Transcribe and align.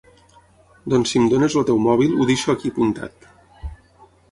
Doncs 0.93 1.11
si 1.13 1.19
em 1.21 1.27
dones 1.33 1.57
el 1.61 1.67
teu 1.67 1.83
mòbil 1.89 2.17
ho 2.21 2.29
deixo 2.33 2.51
aquí 2.57 2.75
apuntat. 2.75 3.31